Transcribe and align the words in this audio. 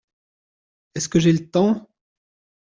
Est-ce 0.95 1.09
que 1.09 1.19
j’ai 1.19 1.31
le 1.31 1.51
temps! 1.51 1.87